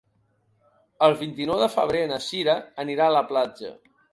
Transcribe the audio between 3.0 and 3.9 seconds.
a la platja.